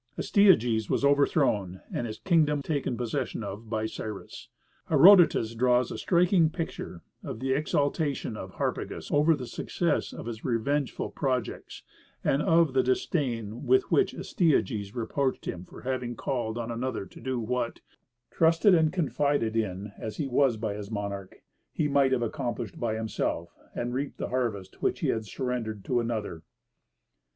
Astyages 0.17 0.89
was 0.89 1.05
overthrown 1.05 1.81
and 1.93 2.07
his 2.07 2.17
kingdom 2.17 2.63
taken 2.63 2.97
possession 2.97 3.43
of 3.43 3.69
by 3.69 3.85
Cyrus. 3.85 4.49
Herodotus 4.89 5.53
draws 5.53 5.91
a 5.91 5.97
striking 5.99 6.49
picture 6.49 7.03
of 7.23 7.39
the 7.39 7.53
exultation 7.53 8.35
of 8.35 8.53
Harpagus 8.55 9.11
over 9.11 9.35
the 9.35 9.45
success 9.45 10.11
of 10.11 10.25
his 10.25 10.43
revengeful 10.43 11.11
projects, 11.11 11.83
and 12.23 12.41
of 12.41 12.73
the 12.73 12.81
disdain 12.81 13.67
with 13.67 13.91
which 13.91 14.15
Astyages 14.15 14.95
reproached 14.95 15.45
him 15.47 15.65
for 15.65 15.81
having 15.81 16.15
called 16.15 16.57
on 16.57 16.71
another 16.71 17.05
to 17.05 17.19
do 17.21 17.39
what, 17.39 17.81
trusted 18.31 18.73
and 18.73 18.91
confided 18.91 19.55
in 19.55 19.91
as 19.99 20.17
he 20.17 20.25
was 20.25 20.57
by 20.57 20.73
his 20.73 20.89
monarch, 20.89 21.43
he 21.71 21.87
might 21.87 22.11
have 22.11 22.23
accomplished 22.23 22.75
for 22.77 22.91
himself, 22.91 23.55
and 23.75 23.93
reaped 23.93 24.17
the 24.17 24.29
harvest 24.29 24.81
which 24.81 25.01
he 25.01 25.09
had 25.09 25.27
surrendered 25.27 25.85
to 25.85 25.99
another. 25.99 26.41